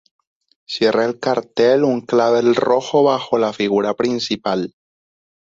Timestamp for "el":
1.05-1.19